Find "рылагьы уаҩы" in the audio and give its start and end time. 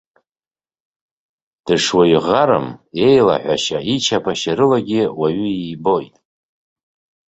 4.57-5.49